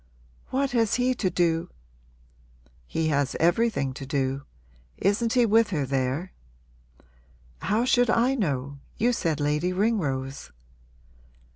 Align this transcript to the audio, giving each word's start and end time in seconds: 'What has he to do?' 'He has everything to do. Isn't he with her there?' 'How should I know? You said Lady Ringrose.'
'What 0.49 0.71
has 0.71 0.95
he 0.95 1.13
to 1.13 1.29
do?' 1.29 1.69
'He 2.87 3.09
has 3.09 3.35
everything 3.39 3.93
to 3.93 4.03
do. 4.03 4.45
Isn't 4.97 5.33
he 5.33 5.45
with 5.45 5.69
her 5.69 5.85
there?' 5.85 6.33
'How 7.61 7.85
should 7.85 8.09
I 8.09 8.33
know? 8.33 8.79
You 8.97 9.13
said 9.13 9.39
Lady 9.39 9.71
Ringrose.' 9.71 10.51